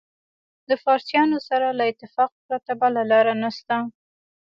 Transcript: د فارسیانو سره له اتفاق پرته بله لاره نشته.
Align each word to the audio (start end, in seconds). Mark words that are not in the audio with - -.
د 0.69 0.71
فارسیانو 0.83 1.37
سره 1.49 1.67
له 1.77 1.83
اتفاق 1.91 2.31
پرته 2.45 2.71
بله 2.81 3.01
لاره 3.11 3.33
نشته. 3.43 3.75